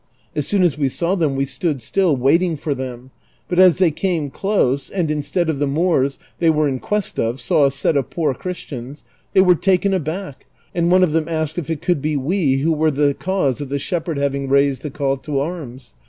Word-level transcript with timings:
As 0.35 0.47
soon 0.47 0.63
as 0.63 0.79
we 0.79 0.89
saw 0.89 1.13
them 1.13 1.35
we 1.35 1.45
stood 1.45 1.79
still, 1.79 2.15
waiting 2.15 2.57
for 2.57 2.73
them; 2.73 3.11
but 3.47 3.59
as 3.59 3.77
they 3.77 3.91
came 3.91 4.31
close 4.31 4.89
and, 4.89 5.11
instead 5.11 5.47
of 5.47 5.59
the 5.59 5.67
Moors 5.67 6.17
they 6.39 6.49
were 6.49 6.67
in 6.67 6.79
quest 6.79 7.19
of, 7.19 7.39
saw 7.39 7.65
a 7.67 7.71
set 7.71 7.95
of 7.95 8.09
poor 8.09 8.33
Christians, 8.33 9.03
they 9.33 9.41
were 9.41 9.53
taken 9.53 9.93
aback, 9.93 10.47
and 10.73 10.89
one 10.91 11.03
of 11.03 11.11
them 11.11 11.29
asked 11.29 11.59
if 11.59 11.69
it 11.69 11.83
could 11.83 12.01
be 12.01 12.17
we 12.17 12.61
who 12.63 12.71
were 12.73 12.89
the 12.89 13.13
cause 13.13 13.61
of 13.61 13.69
the 13.69 13.77
shepherd 13.77 14.17
having 14.17 14.49
raised 14.49 14.81
the 14.81 14.89
call 14.89 15.17
to 15.17 15.39
arras. 15.39 15.93